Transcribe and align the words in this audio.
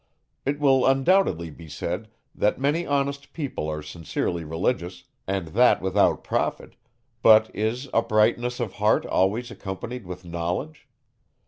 It 0.47 0.59
will 0.59 0.87
undoubtedly 0.87 1.51
be 1.51 1.69
said, 1.69 2.07
that 2.33 2.59
many 2.59 2.87
honest 2.87 3.33
people 3.33 3.69
are 3.69 3.83
sincerely 3.83 4.43
religious, 4.43 5.03
and 5.27 5.49
that 5.49 5.79
without 5.79 6.23
profit; 6.23 6.75
but 7.21 7.51
is 7.55 7.87
uprightness 7.93 8.59
of 8.59 8.73
heart 8.81 9.05
always 9.05 9.51
accompanied 9.51 10.07
with 10.07 10.25
knowledge? 10.25 10.87